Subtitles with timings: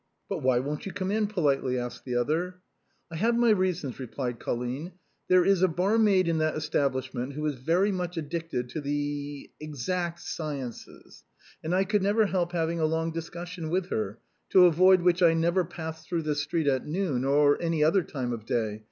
[0.31, 2.55] "But why won't you come in?" politely insisted the other."
[3.11, 4.91] I have my reasons," replied Colline;'^
[5.27, 9.51] there is a bar maid in that establishment who is very much addicted to the
[9.59, 11.23] exact sciences,
[11.63, 14.17] and I could not help having a long dis cussion with her,
[14.49, 18.33] to avoid which I never pass through this street at noon, or any other time
[18.33, 18.79] of day.